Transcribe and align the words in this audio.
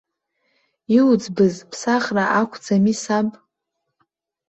Иуӡбыз 0.97 1.55
ԥсахра 1.71 2.25
ақәӡами, 2.41 2.95
саб? 3.01 3.29